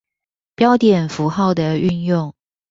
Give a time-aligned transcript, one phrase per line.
[0.55, 2.33] 標點符號的運用